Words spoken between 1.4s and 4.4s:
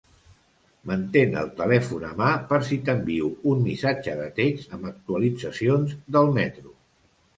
el telèfon a mà per si t'envio un missatge de